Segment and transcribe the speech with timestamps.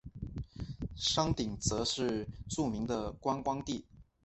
[0.95, 3.85] 山顶则是著名的观光地。